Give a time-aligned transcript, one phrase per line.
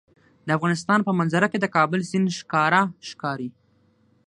[0.45, 3.49] د افغانستان په منظره کې د کابل سیند ښکاره ښکاري.